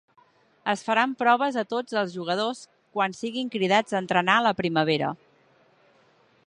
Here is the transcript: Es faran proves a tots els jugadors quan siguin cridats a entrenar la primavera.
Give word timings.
Es 0.71 0.81
faran 0.85 1.11
proves 1.19 1.59
a 1.61 1.63
tots 1.73 1.97
els 2.01 2.15
jugadors 2.15 2.63
quan 2.97 3.15
siguin 3.19 3.53
cridats 3.57 3.95
a 3.97 4.01
entrenar 4.05 4.39
la 4.49 4.57
primavera. 4.63 5.13